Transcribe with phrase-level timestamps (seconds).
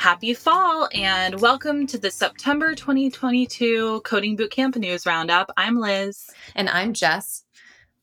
[0.00, 5.52] Happy fall and welcome to the September 2022 Coding Bootcamp News Roundup.
[5.58, 6.30] I'm Liz.
[6.54, 7.44] And I'm Jess.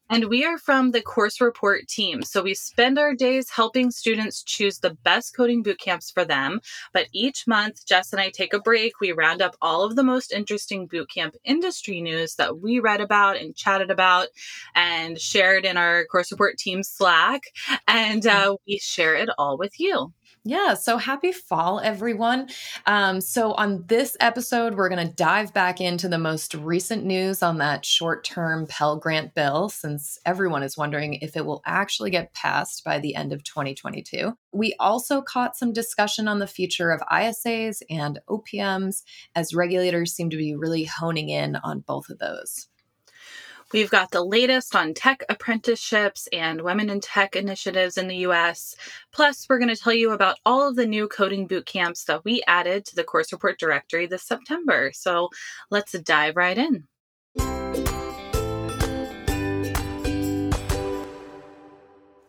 [0.08, 2.22] And we are from the Course Report team.
[2.22, 6.62] So we spend our days helping students choose the best coding boot camps for them.
[6.94, 9.00] But each month, Jess and I take a break.
[9.02, 13.38] We round up all of the most interesting bootcamp industry news that we read about
[13.38, 14.28] and chatted about
[14.76, 17.42] and shared in our Course Report team Slack.
[17.88, 20.14] And uh, we share it all with you.
[20.48, 22.48] Yeah, so happy fall, everyone.
[22.86, 27.44] Um, so, on this episode, we're going to dive back into the most recent news
[27.44, 32.12] on that short term Pell Grant bill, since everyone is wondering if it will actually
[32.12, 34.38] get passed by the end of 2022.
[34.54, 39.04] We also caught some discussion on the future of ISAs and OPMs,
[39.36, 42.70] as regulators seem to be really honing in on both of those.
[43.74, 48.76] We've got the latest on tech apprenticeships and women in tech initiatives in the US.
[49.12, 52.24] Plus, we're going to tell you about all of the new coding boot camps that
[52.24, 54.92] we added to the course report directory this September.
[54.94, 55.28] So
[55.70, 56.86] let's dive right in.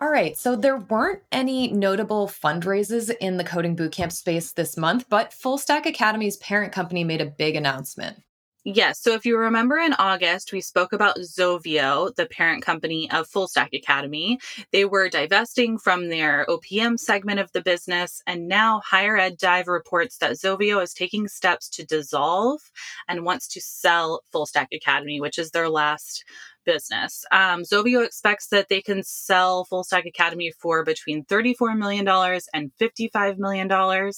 [0.00, 5.06] All right, so there weren't any notable fundraisers in the coding bootcamp space this month,
[5.08, 8.23] but Full Stack Academy's parent company made a big announcement.
[8.70, 9.00] Yes.
[9.00, 13.48] So if you remember in August, we spoke about Zovio, the parent company of Full
[13.48, 14.38] Stack Academy.
[14.72, 18.22] They were divesting from their OPM segment of the business.
[18.27, 22.61] And now Higher Ed Dive reports that Zovio is taking steps to dissolve
[23.08, 26.27] and wants to sell Full Stack Academy, which is their last
[26.69, 27.24] business.
[27.33, 32.06] Um, Zovio expects that they can sell Full Stack Academy for between $34 million
[32.52, 34.12] and $55 million.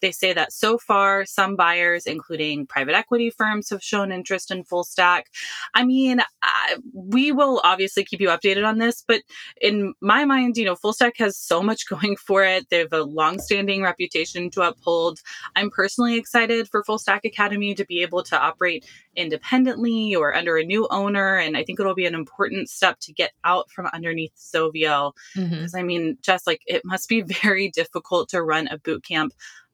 [0.00, 4.64] They say that so far, some buyers, including private equity firms, have shown interest in
[4.64, 5.26] Full Stack.
[5.74, 9.20] I mean, I, we will obviously keep you updated on this, but
[9.60, 12.70] in my mind, you know, Full Stack has so much going for it.
[12.70, 15.20] They have a long-standing reputation to uphold.
[15.54, 20.56] I'm personally excited for Full Stack Academy to be able to operate independently or under
[20.56, 21.36] a new owner.
[21.36, 25.12] And I think it'll be an important step to get out from underneath Zovio.
[25.34, 25.76] Because mm-hmm.
[25.76, 29.32] I mean, just like it must be very difficult to run a boot camp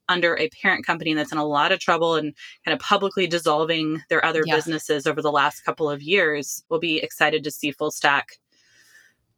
[0.08, 4.02] under a parent company that's in a lot of trouble and kind of publicly dissolving
[4.08, 4.54] their other yeah.
[4.54, 6.62] businesses over the last couple of years.
[6.68, 8.38] We'll be excited to see Full Stack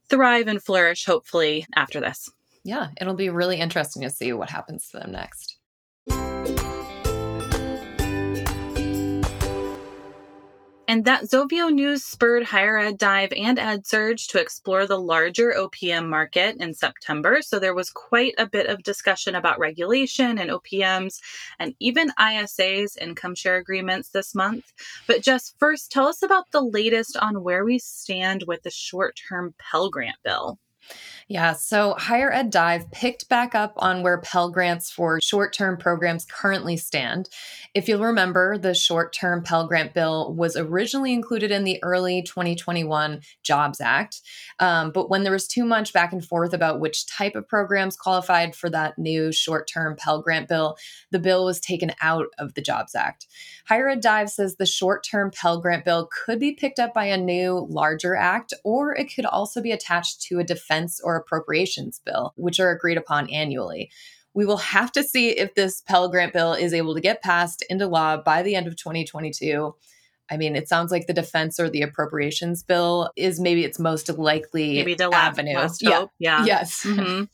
[0.08, 2.30] thrive and flourish, hopefully, after this.
[2.64, 5.57] Yeah, it'll be really interesting to see what happens to them next.
[10.88, 16.08] And that Zovio news spurred higher ed dive and EdSurge to explore the larger OPM
[16.08, 17.42] market in September.
[17.42, 21.20] So there was quite a bit of discussion about regulation and OPMs
[21.58, 24.72] and even ISAs, income share agreements this month.
[25.06, 29.20] But just first, tell us about the latest on where we stand with the short
[29.28, 30.58] term Pell Grant bill.
[31.30, 35.76] Yeah, so Higher Ed Dive picked back up on where Pell Grants for short term
[35.76, 37.28] programs currently stand.
[37.74, 42.22] If you'll remember, the short term Pell Grant bill was originally included in the early
[42.22, 44.22] 2021 Jobs Act.
[44.58, 47.94] Um, but when there was too much back and forth about which type of programs
[47.94, 50.78] qualified for that new short term Pell Grant bill,
[51.10, 53.26] the bill was taken out of the Jobs Act.
[53.66, 57.04] Higher Ed Dive says the short term Pell Grant bill could be picked up by
[57.04, 62.00] a new, larger act, or it could also be attached to a defense or appropriations
[62.04, 63.90] bill, which are agreed upon annually.
[64.34, 67.64] We will have to see if this Pell Grant bill is able to get passed
[67.68, 69.74] into law by the end of 2022.
[70.30, 74.08] I mean, it sounds like the defense or the appropriations bill is maybe its most
[74.10, 75.54] likely maybe the avenue.
[75.54, 76.06] Last yeah.
[76.18, 76.44] yeah.
[76.44, 76.84] Yes.
[76.84, 77.24] Mm-hmm.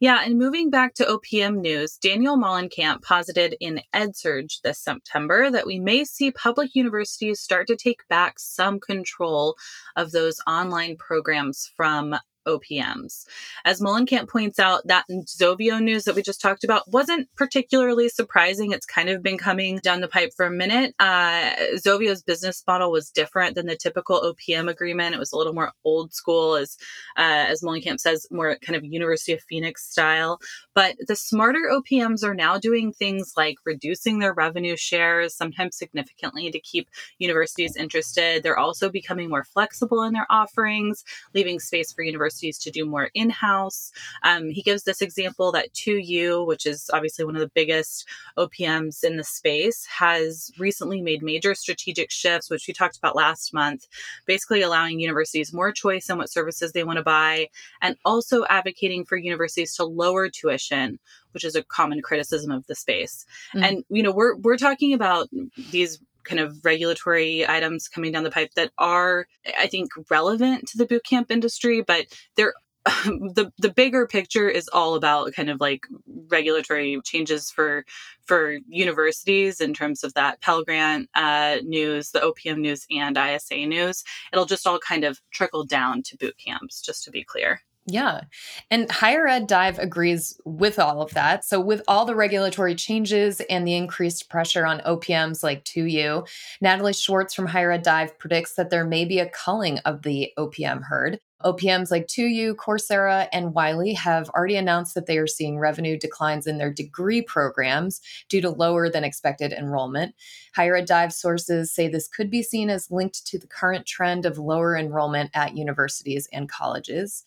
[0.00, 5.66] Yeah, and moving back to OPM news, Daniel Mollenkamp posited in EdSurge this September that
[5.66, 9.56] we may see public universities start to take back some control
[9.96, 12.16] of those online programs from
[12.46, 13.26] OPMs.
[13.64, 18.72] As Mollenkamp points out, that Zovio news that we just talked about wasn't particularly surprising.
[18.72, 20.94] It's kind of been coming down the pipe for a minute.
[20.98, 25.14] Uh, Zovio's business model was different than the typical OPM agreement.
[25.14, 26.76] It was a little more old school, as
[27.16, 30.38] uh, as Mollenkamp says, more kind of University of Phoenix style.
[30.74, 36.50] But the smarter OPMs are now doing things like reducing their revenue shares, sometimes significantly,
[36.50, 36.88] to keep
[37.18, 38.42] universities interested.
[38.42, 41.04] They're also becoming more flexible in their offerings,
[41.34, 43.92] leaving space for universities universities to do more in house.
[44.22, 49.04] Um, he gives this example that 2U, which is obviously one of the biggest OPMs
[49.04, 53.86] in the space, has recently made major strategic shifts, which we talked about last month,
[54.26, 57.48] basically allowing universities more choice in what services they want to buy
[57.80, 60.98] and also advocating for universities to lower tuition
[61.32, 63.26] which is a common criticism of the space.
[63.52, 63.64] Mm-hmm.
[63.64, 65.28] And you know, we're we're talking about
[65.72, 69.26] these kind of regulatory items coming down the pipe that are
[69.58, 72.06] I think relevant to the bootcamp industry, but
[72.36, 72.54] they're
[72.84, 75.86] the the bigger picture is all about kind of like
[76.28, 77.84] regulatory changes for
[78.26, 83.66] for universities in terms of that Pell Grant uh, news, the OPM news, and ISA
[83.66, 84.04] news.
[84.32, 87.62] It'll just all kind of trickle down to boot camps, just to be clear.
[87.86, 88.22] Yeah.
[88.70, 91.44] And Higher Ed Dive agrees with all of that.
[91.44, 96.26] So, with all the regulatory changes and the increased pressure on OPMs like 2U,
[96.62, 100.32] Natalie Schwartz from Higher Ed Dive predicts that there may be a culling of the
[100.38, 101.20] OPM herd.
[101.44, 106.46] OPMs like 2U, Coursera, and Wiley have already announced that they are seeing revenue declines
[106.46, 110.14] in their degree programs due to lower than expected enrollment.
[110.54, 114.24] Higher Ed Dive sources say this could be seen as linked to the current trend
[114.24, 117.24] of lower enrollment at universities and colleges.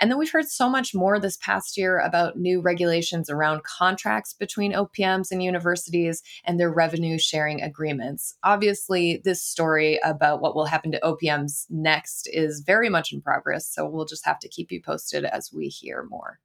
[0.00, 4.32] And then we've heard so much more this past year about new regulations around contracts
[4.32, 8.34] between OPMs and universities and their revenue sharing agreements.
[8.42, 13.59] Obviously, this story about what will happen to OPMs next is very much in progress.
[13.68, 16.40] So we'll just have to keep you posted as we hear more.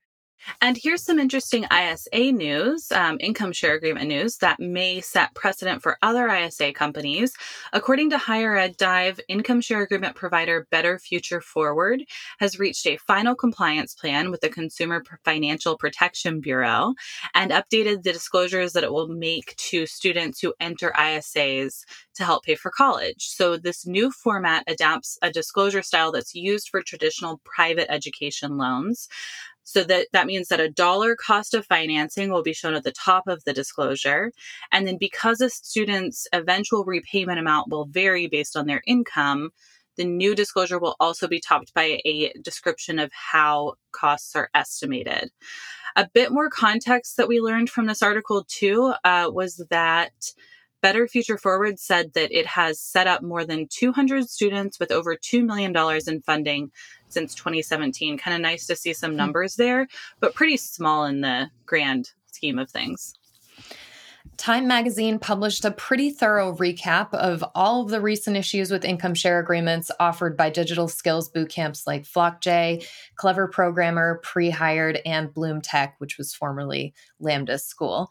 [0.62, 5.82] And here's some interesting ISA news, um, income share agreement news that may set precedent
[5.82, 7.34] for other ISA companies.
[7.74, 12.04] According to Higher Ed Dive, income share agreement provider Better Future Forward
[12.40, 16.94] has reached a final compliance plan with the Consumer Financial Protection Bureau
[17.34, 21.84] and updated the disclosures that it will make to students who enter ISAs
[22.16, 23.28] to help pay for college.
[23.28, 29.08] So, this new format adapts a disclosure style that's used for traditional private education loans.
[29.66, 32.92] So that, that means that a dollar cost of financing will be shown at the
[32.92, 34.32] top of the disclosure.
[34.72, 39.50] And then because a student's eventual repayment amount will vary based on their income,
[39.98, 45.32] the new disclosure will also be topped by a description of how costs are estimated.
[45.96, 50.14] A bit more context that we learned from this article, too, uh, was that
[50.86, 55.16] Better Future Forward said that it has set up more than 200 students with over
[55.16, 56.70] $2 million in funding
[57.10, 58.20] since 2017.
[58.20, 59.18] Kind of nice to see some hmm.
[59.18, 59.88] numbers there,
[60.20, 63.16] but pretty small in the grand scheme of things.
[64.38, 69.14] Time Magazine published a pretty thorough recap of all of the recent issues with income
[69.14, 72.86] share agreements offered by digital skills boot camps like Flockjay,
[73.16, 78.10] Clever Programmer, Pre Hired, and Bloom Tech, which was formerly Lambda School.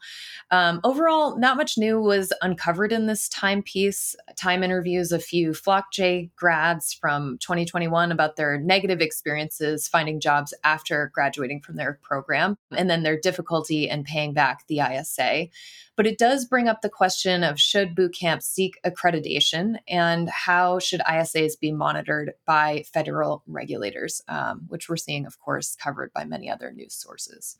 [0.51, 4.15] Um, overall, not much new was uncovered in this timepiece.
[4.35, 11.11] Time interviews a few Flockjay grads from 2021 about their negative experiences finding jobs after
[11.13, 15.49] graduating from their program, and then their difficulty in paying back the ISA.
[15.95, 20.79] But it does bring up the question of should boot camps seek accreditation and how
[20.79, 26.25] should ISAs be monitored by federal regulators, um, which we're seeing, of course, covered by
[26.25, 27.57] many other news sources.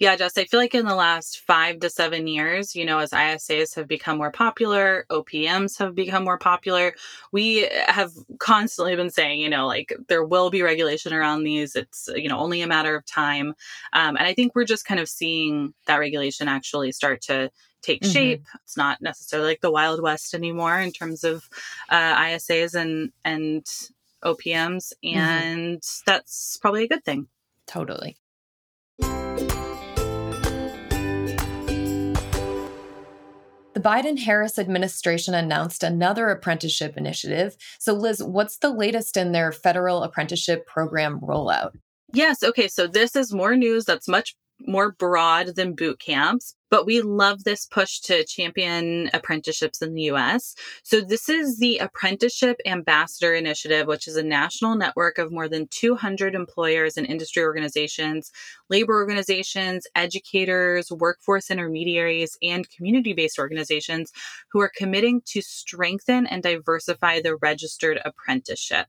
[0.00, 3.10] Yeah, Jess, I feel like in the last five to seven years, you know, as
[3.10, 6.94] ISAs have become more popular, OPMs have become more popular,
[7.32, 11.76] we have constantly been saying, you know, like there will be regulation around these.
[11.76, 13.54] It's, you know, only a matter of time.
[13.92, 17.50] Um, and I think we're just kind of seeing that regulation actually start to
[17.82, 18.12] take mm-hmm.
[18.12, 18.46] shape.
[18.64, 21.48] It's not necessarily like the Wild West anymore in terms of
[21.88, 23.64] uh, ISAs and, and
[24.24, 24.92] OPMs.
[25.04, 25.18] Mm-hmm.
[25.18, 26.02] And mm-hmm.
[26.10, 27.28] that's probably a good thing.
[27.66, 28.16] Totally.
[33.76, 37.58] The Biden Harris administration announced another apprenticeship initiative.
[37.78, 41.72] So, Liz, what's the latest in their federal apprenticeship program rollout?
[42.14, 42.42] Yes.
[42.42, 42.68] Okay.
[42.68, 47.44] So, this is more news that's much more broad than boot camps, but we love
[47.44, 50.54] this push to champion apprenticeships in the US.
[50.82, 55.68] So, this is the Apprenticeship Ambassador Initiative, which is a national network of more than
[55.68, 58.32] 200 employers and industry organizations,
[58.68, 64.12] labor organizations, educators, workforce intermediaries, and community based organizations
[64.50, 68.86] who are committing to strengthen and diversify the registered apprenticeship.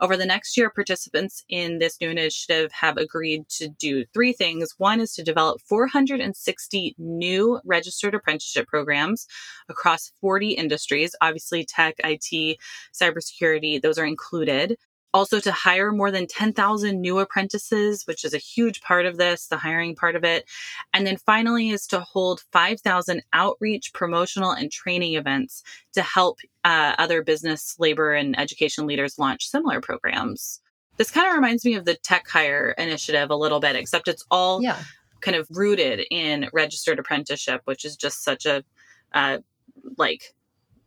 [0.00, 4.74] Over the next year, participants in this new initiative have agreed to do three things.
[4.78, 9.26] One is to develop 460 new registered apprenticeship programs
[9.68, 11.14] across 40 industries.
[11.20, 12.58] Obviously, tech, IT,
[12.92, 14.76] cybersecurity, those are included.
[15.12, 19.48] Also, to hire more than 10,000 new apprentices, which is a huge part of this,
[19.48, 20.48] the hiring part of it.
[20.92, 26.94] And then finally, is to hold 5,000 outreach, promotional, and training events to help uh,
[26.98, 30.60] other business, labor, and education leaders launch similar programs
[30.96, 34.24] This kind of reminds me of the Tech Hire initiative a little bit, except it's
[34.30, 34.78] all Yeah.
[35.20, 38.64] Kind of rooted in registered apprenticeship, which is just such a
[39.12, 39.38] uh,
[39.96, 40.34] like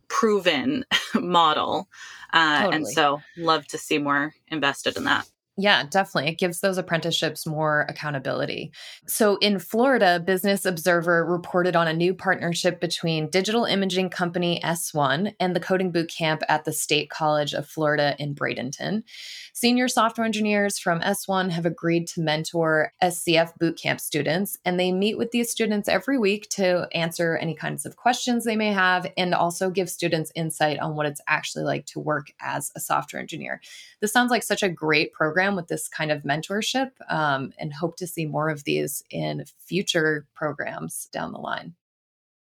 [0.08, 1.88] proven model.
[2.32, 5.28] Uh, And so, love to see more invested in that.
[5.56, 6.32] Yeah, definitely.
[6.32, 8.72] It gives those apprenticeships more accountability.
[9.06, 15.32] So in Florida, Business Observer reported on a new partnership between digital imaging company S1
[15.38, 19.04] and the coding boot camp at the State College of Florida in Bradenton.
[19.52, 24.90] Senior software engineers from S1 have agreed to mentor SCF boot camp students, and they
[24.90, 29.06] meet with these students every week to answer any kinds of questions they may have
[29.16, 33.22] and also give students insight on what it's actually like to work as a software
[33.22, 33.60] engineer
[34.00, 37.96] this sounds like such a great program with this kind of mentorship um, and hope
[37.96, 41.74] to see more of these in future programs down the line.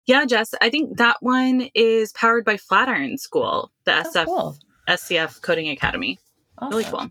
[0.06, 4.56] Yeah, Jess, I think that one is powered by Flatiron School, the Oh, SF, cool.
[4.88, 6.18] SCF Coding Academy.
[6.62, 7.10] Really cool.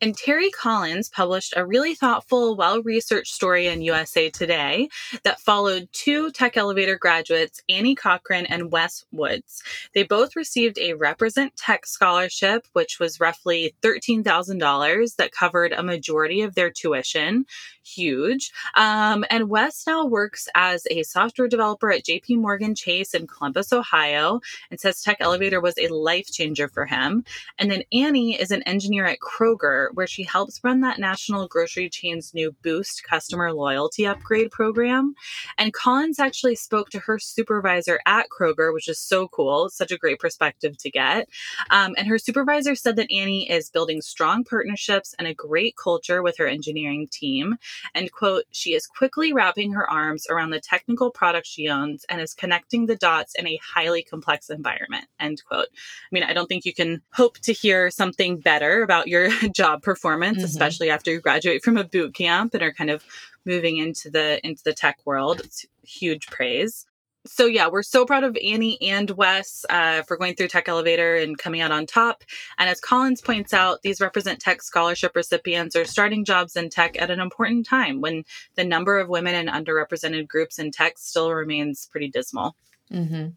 [0.00, 4.88] And Terry Collins published a really thoughtful, well researched story in USA Today
[5.22, 9.62] that followed two Tech Elevator graduates, Annie Cochran and Wes Woods.
[9.94, 16.42] They both received a Represent Tech scholarship, which was roughly $13,000 that covered a majority
[16.42, 17.46] of their tuition.
[17.84, 18.50] Huge.
[18.74, 23.72] Um, and Wes now works as a software developer at JP Morgan Chase in Columbus,
[23.72, 27.24] Ohio, and says Tech Elevator was a life changer for him.
[27.58, 31.88] And then Annie is an engineer at Kroger, where she helps run that national grocery
[31.88, 35.14] chain's new Boost customer loyalty upgrade program.
[35.58, 39.68] And Collins actually spoke to her supervisor at Kroger, which is so cool.
[39.68, 41.28] Such a great perspective to get.
[41.70, 46.22] Um, and her supervisor said that Annie is building strong partnerships and a great culture
[46.22, 47.56] with her engineering team.
[47.94, 52.20] And quote, she is quickly wrapping her arms around the technical product she owns and
[52.20, 55.06] is connecting the dots in a highly complex environment.
[55.20, 55.68] End quote.
[55.68, 59.73] I mean, I don't think you can hope to hear something better about your job
[59.78, 60.44] performance, Mhm.
[60.44, 63.04] especially after you graduate from a boot camp and are kind of
[63.44, 65.40] moving into the into the tech world.
[65.44, 66.86] It's huge praise.
[67.26, 71.16] So yeah, we're so proud of Annie and Wes uh, for going through Tech Elevator
[71.16, 72.22] and coming out on top.
[72.58, 77.00] And as Collins points out, these Represent Tech scholarship recipients are starting jobs in tech
[77.00, 78.24] at an important time when
[78.56, 82.56] the number of women and underrepresented groups in tech still remains pretty dismal.
[82.90, 83.28] hmm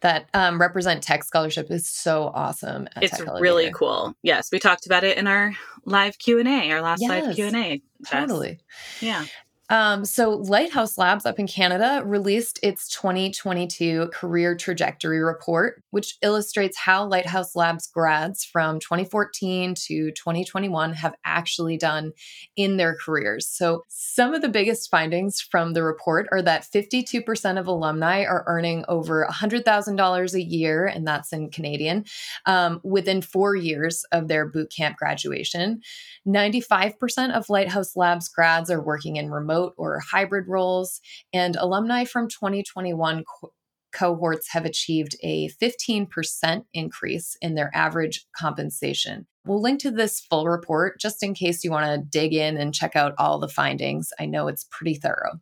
[0.00, 2.88] That um, Represent Tech Scholarship is so awesome.
[2.96, 4.14] at it's really cool.
[4.22, 5.52] Yes, we talked about it in our
[5.84, 7.82] live Q and A, our last live Yes, Q and A.
[8.06, 8.58] Totally.
[9.00, 9.24] Yeah.
[9.68, 16.78] Um, so, Lighthouse Labs up in Canada released its 2022 Career Trajectory Report, which illustrates
[16.78, 22.12] how Lighthouse Labs grads from 2014 to 2021 have actually done
[22.54, 23.48] in their careers.
[23.48, 28.44] So, some of the biggest findings from the report are that 52% of alumni are
[28.46, 32.04] earning over $100,000 a year, and that's in Canadian,
[32.46, 35.80] um, within four years of their boot camp graduation.
[36.24, 41.00] 95% of Lighthouse Labs grads are working in remote or hybrid roles,
[41.32, 43.52] and alumni from 2021 co-
[43.92, 49.26] cohorts have achieved a 15% increase in their average compensation.
[49.46, 52.74] We'll link to this full report just in case you want to dig in and
[52.74, 54.10] check out all the findings.
[54.18, 55.40] I know it's pretty thorough.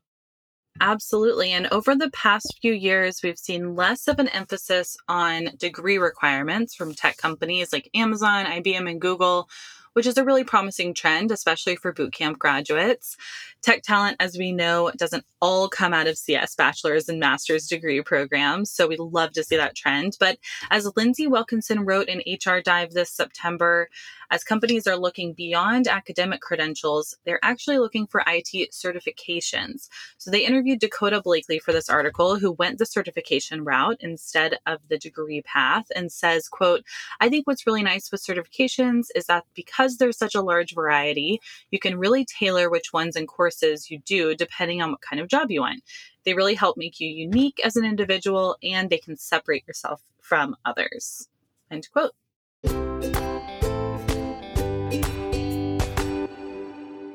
[0.81, 1.53] Absolutely.
[1.53, 6.75] And over the past few years, we've seen less of an emphasis on degree requirements
[6.75, 9.49] from tech companies like Amazon, IBM, and Google,
[9.95, 13.17] which is a really promising trend, especially for bootcamp graduates.
[13.63, 18.03] Tech talent, as we know, doesn't all come out of CS bachelor's and master's degree
[18.03, 18.71] programs.
[18.71, 20.17] So we love to see that trend.
[20.21, 20.39] But
[20.71, 23.89] as Lindsay Wilkinson wrote in HR Dive this September,
[24.35, 29.89] as companies are looking beyond academic credentials, they're actually looking for IT certifications.
[30.19, 34.81] So they interviewed Dakota Blakely for this article, who went the certification route instead of
[34.89, 36.83] the degree path and says, quote,
[37.21, 41.41] I think what's really nice with certifications is that because there's such a large variety,
[41.71, 45.29] you can really tailor which ones and courses you do depending on what kind of
[45.29, 45.85] job you want.
[46.25, 50.57] They really help make you unique as an individual and they can separate yourself from
[50.65, 51.29] others.
[51.71, 53.14] End quote.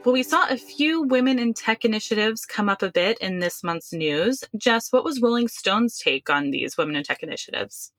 [0.06, 3.64] Well, we saw a few women in tech initiatives come up a bit in this
[3.64, 4.46] month's news.
[4.58, 7.92] Jess, what was Rolling Stone's take on these women in tech initiatives?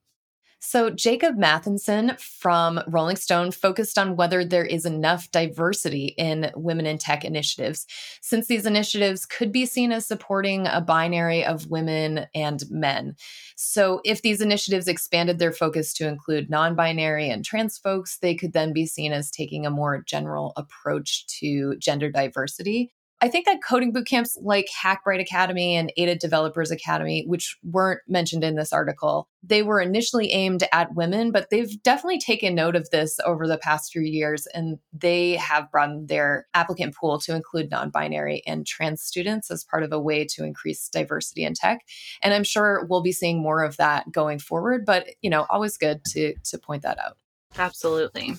[0.63, 6.85] So, Jacob Matheson from Rolling Stone focused on whether there is enough diversity in women
[6.85, 7.87] in tech initiatives,
[8.21, 13.17] since these initiatives could be seen as supporting a binary of women and men.
[13.57, 18.35] So, if these initiatives expanded their focus to include non binary and trans folks, they
[18.35, 22.93] could then be seen as taking a more general approach to gender diversity.
[23.23, 28.01] I think that coding boot camps like Hackbright Academy and Ada Developers Academy, which weren't
[28.09, 32.77] mentioned in this article, they were initially aimed at women, but they've definitely taken note
[32.77, 37.35] of this over the past few years and they have broadened their applicant pool to
[37.35, 41.53] include non binary and trans students as part of a way to increase diversity in
[41.55, 41.81] tech.
[42.23, 45.77] And I'm sure we'll be seeing more of that going forward, but you know, always
[45.77, 47.17] good to to point that out.
[47.59, 48.35] Absolutely.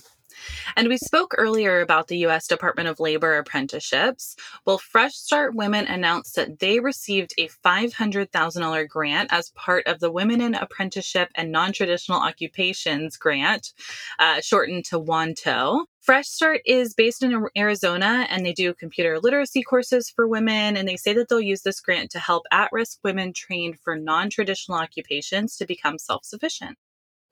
[0.76, 2.46] And we spoke earlier about the U.S.
[2.46, 4.36] Department of Labor apprenticeships.
[4.64, 10.10] Well, Fresh Start Women announced that they received a $500,000 grant as part of the
[10.10, 13.72] Women in Apprenticeship and Non Traditional Occupations Grant,
[14.18, 15.86] uh, shortened to WANTO.
[16.02, 20.76] Fresh Start is based in Arizona and they do computer literacy courses for women.
[20.76, 23.96] And they say that they'll use this grant to help at risk women trained for
[23.96, 26.76] non traditional occupations to become self sufficient.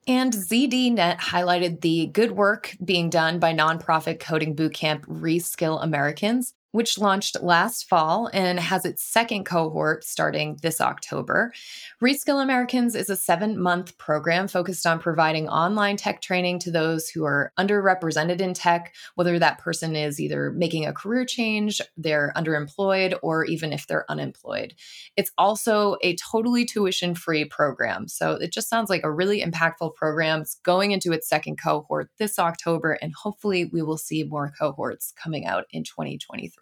[0.07, 6.97] And ZDNet highlighted the good work being done by nonprofit coding bootcamp Reskill Americans which
[6.97, 11.53] launched last fall and has its second cohort starting this October.
[12.01, 17.09] Reskill Americans is a seven month program focused on providing online tech training to those
[17.09, 22.33] who are underrepresented in tech, whether that person is either making a career change, they're
[22.35, 24.73] underemployed, or even if they're unemployed.
[25.17, 28.07] It's also a totally tuition free program.
[28.07, 30.41] So it just sounds like a really impactful program.
[30.41, 35.13] It's going into its second cohort this October, and hopefully we will see more cohorts
[35.21, 36.60] coming out in 2023.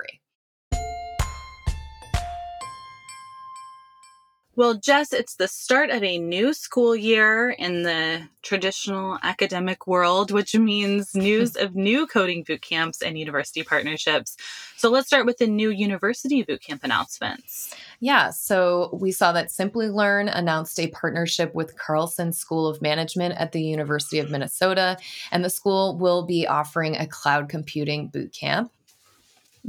[4.59, 10.31] Well, Jess, it's the start of a new school year in the traditional academic world,
[10.31, 14.35] which means news of new coding boot camps and university partnerships.
[14.75, 17.73] So let's start with the new university boot camp announcements.
[18.01, 23.53] Yeah, so we saw that Simplilearn announced a partnership with Carlson School of Management at
[23.53, 24.97] the University of Minnesota,
[25.31, 28.71] and the school will be offering a cloud computing bootcamp.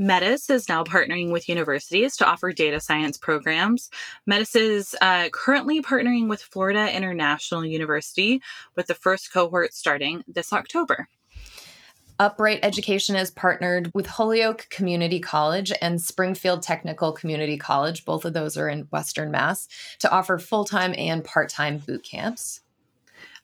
[0.01, 3.91] Metis is now partnering with universities to offer data science programs.
[4.27, 8.41] Metis is uh, currently partnering with Florida International University,
[8.77, 11.07] with the first cohort starting this October.
[12.19, 18.07] Upright Education is partnered with Holyoke Community College and Springfield Technical Community College.
[18.07, 22.05] Both of those are in Western Mass to offer full time and part time boot
[22.05, 22.63] camps.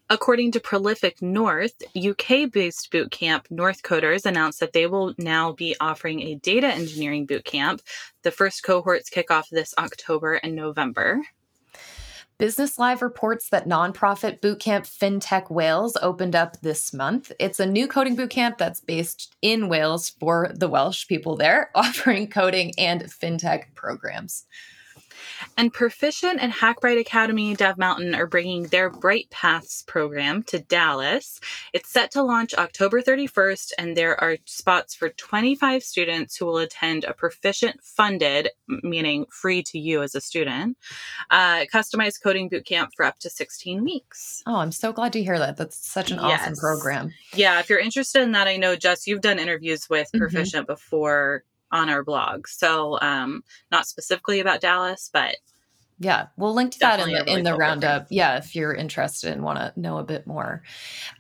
[0.09, 6.21] According to Prolific North, UK based bootcamp Northcoders announced that they will now be offering
[6.21, 7.81] a data engineering bootcamp.
[8.23, 11.23] The first cohorts kick off this October and November.
[12.39, 17.33] Business Live reports that nonprofit bootcamp FinTech Wales opened up this month.
[17.41, 22.29] It's a new coding bootcamp that's based in Wales for the Welsh people there, offering
[22.29, 24.45] coding and FinTech programs.
[25.57, 31.41] And Proficient and Hackbright Academy Dev Mountain are bringing their Bright Paths program to Dallas.
[31.73, 36.59] It's set to launch October 31st, and there are spots for 25 students who will
[36.59, 40.77] attend a Proficient funded, meaning free to you as a student,
[41.31, 44.43] uh, customized coding bootcamp for up to 16 weeks.
[44.47, 45.57] Oh, I'm so glad to hear that.
[45.57, 46.43] That's such an yes.
[46.43, 47.15] awesome program.
[47.35, 50.37] Yeah, if you're interested in that, I know, Jess, you've done interviews with mm-hmm.
[50.37, 50.65] Mm-hmm.
[50.65, 52.49] before on our blog.
[52.49, 55.37] So, um, not specifically about Dallas, but
[55.99, 58.03] yeah, we'll link to that in the really in the cool roundup.
[58.03, 58.07] Program.
[58.11, 60.63] Yeah, if you're interested and want to know a bit more.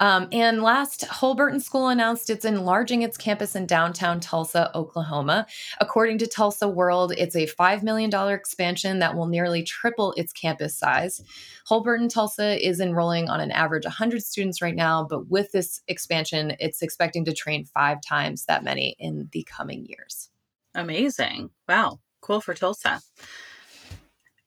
[0.00, 5.46] Um, and last, Holberton School announced it's enlarging its campus in downtown Tulsa, Oklahoma.
[5.80, 10.32] According to Tulsa World, it's a five million dollar expansion that will nearly triple its
[10.34, 11.22] campus size.
[11.70, 16.54] Holberton Tulsa is enrolling on an average 100 students right now, but with this expansion,
[16.60, 20.28] it's expecting to train five times that many in the coming years.
[20.76, 21.50] Amazing!
[21.66, 23.00] Wow, cool for Tulsa.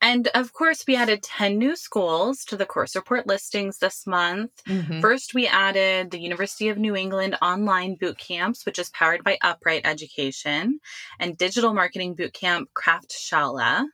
[0.02, 4.52] And of course, we added 10 new schools to the course report listings this month.
[4.66, 5.02] Mm-hmm.
[5.02, 9.38] First, we added the University of New England online boot camps, which is powered by
[9.42, 10.80] Upright Education,
[11.20, 13.88] and digital marketing boot camp Kraftschule.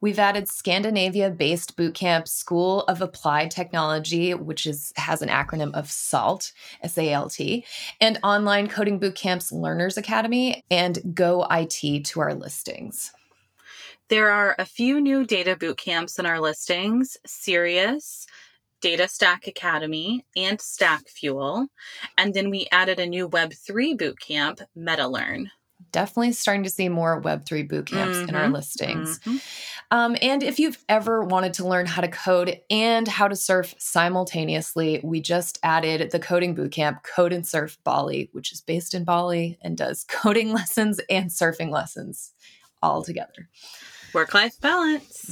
[0.00, 6.52] We've added Scandinavia-based bootcamp School of Applied Technology, which is has an acronym of SALT,
[6.82, 7.64] S-A-L-T,
[8.00, 13.12] and online coding bootcamps Learners Academy and Go IT to our listings.
[14.08, 18.26] There are a few new data bootcamps in our listings Sirius,
[18.80, 21.66] Data Stack Academy, and Stack Fuel.
[22.16, 25.50] And then we added a new Web3 bootcamp, MetaLearn.
[25.92, 28.28] Definitely starting to see more Web3 boot camps mm-hmm.
[28.28, 28.54] in our mm-hmm.
[28.54, 29.18] listings.
[29.20, 29.36] Mm-hmm.
[29.90, 33.74] Um, and if you've ever wanted to learn how to code and how to surf
[33.78, 39.04] simultaneously, we just added the coding bootcamp, Code and Surf Bali, which is based in
[39.04, 42.32] Bali and does coding lessons and surfing lessons
[42.82, 43.48] all together.
[44.12, 45.26] Work life balance.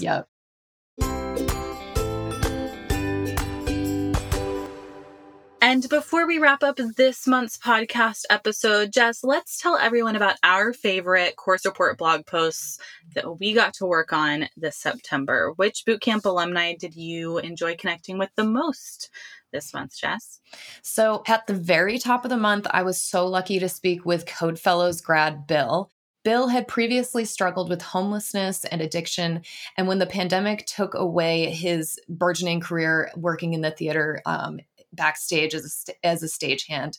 [5.66, 10.72] And before we wrap up this month's podcast episode, Jess, let's tell everyone about our
[10.72, 12.78] favorite course report blog posts
[13.16, 15.54] that we got to work on this September.
[15.56, 19.10] Which bootcamp alumni did you enjoy connecting with the most?
[19.52, 20.40] this month, Jess?
[20.82, 24.26] So, at the very top of the month, I was so lucky to speak with
[24.26, 25.90] Code Fellows grad Bill.
[26.24, 29.42] Bill had previously struggled with homelessness and addiction.
[29.76, 34.60] And when the pandemic took away his burgeoning career working in the theater um,
[34.96, 36.98] backstage as a, as a stagehand,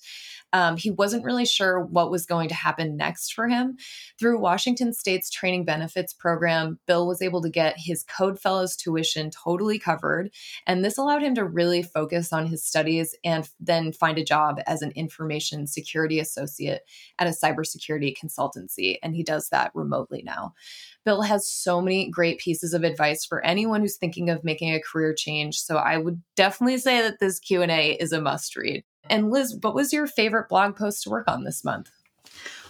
[0.54, 3.78] um, he wasn't really sure what was going to happen next for him.
[4.18, 9.30] Through Washington State's training benefits program, Bill was able to get his Code Fellows tuition
[9.30, 10.30] totally covered.
[10.66, 14.60] And this allowed him to really focus on his studies and then find a job
[14.66, 16.84] as an information security associate
[17.20, 18.98] at a cybersecurity consultancy.
[19.04, 20.54] And he does that remotely now.
[21.08, 24.82] Bill has so many great pieces of advice for anyone who's thinking of making a
[24.82, 25.58] career change.
[25.58, 28.84] So I would definitely say that this Q&A is a must read.
[29.10, 31.90] And Liz, what was your favorite blog post to work on this month?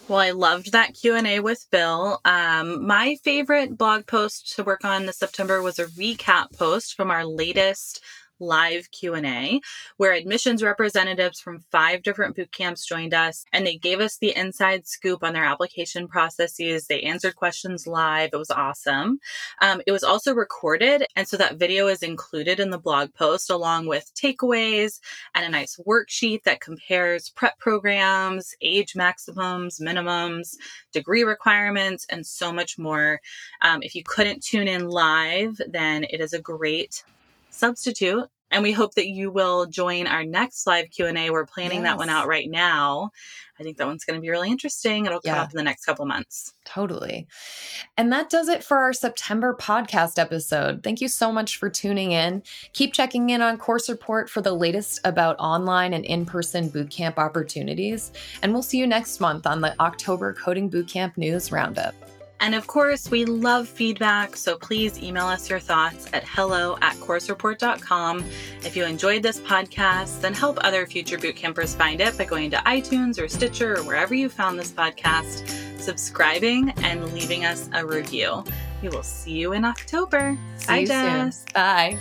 [0.07, 2.21] Well, I loved that Q&A with Bill.
[2.25, 7.09] Um, my favorite blog post to work on this September was a recap post from
[7.09, 8.03] our latest
[8.39, 9.61] live Q&A
[9.97, 14.35] where admissions representatives from five different boot camps joined us and they gave us the
[14.35, 16.87] inside scoop on their application processes.
[16.87, 18.31] They answered questions live.
[18.33, 19.19] It was awesome.
[19.61, 21.05] Um, it was also recorded.
[21.15, 24.99] And so that video is included in the blog post along with takeaways
[25.35, 30.55] and a nice worksheet that compares prep programs, age maximums, minimums,
[30.91, 33.19] degree requirements, and so much more.
[33.61, 37.03] Um, if you couldn't tune in live, then it is a great
[37.57, 41.91] substitute and we hope that you will join our next live q&a we're planning yes.
[41.91, 43.11] that one out right now.
[43.59, 45.07] I think that one's going to be really interesting.
[45.07, 45.41] It'll come yeah.
[45.41, 46.53] up in the next couple months.
[46.63, 47.27] Totally.
[47.97, 50.83] And that does it for our september podcast episode.
[50.83, 52.43] Thank you so much for tuning in.
[52.73, 58.11] Keep checking in on course report for the latest about online and in-person bootcamp opportunities.
[58.43, 61.95] And we'll see you next month on the october coding bootcamp news roundup
[62.39, 66.95] and of course, we love feedback, so please email us your thoughts at hello at
[66.97, 68.23] coursereport.com.
[68.63, 72.51] If you enjoyed this podcast, then help other future boot campers find it by going
[72.51, 77.85] to iTunes or Stitcher or wherever you found this podcast, subscribing, and leaving us a
[77.85, 78.43] review.
[78.81, 80.37] We will see you in October.
[80.57, 81.45] See Bye, Jess.
[81.53, 81.97] Bye.